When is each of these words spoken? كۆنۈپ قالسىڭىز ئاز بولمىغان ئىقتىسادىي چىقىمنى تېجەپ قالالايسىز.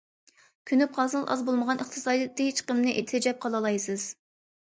كۆنۈپ 0.69 0.95
قالسىڭىز 0.95 1.27
ئاز 1.33 1.43
بولمىغان 1.49 1.83
ئىقتىسادىي 1.83 2.51
چىقىمنى 2.61 2.93
تېجەپ 3.13 3.43
قالالايسىز. 3.47 4.07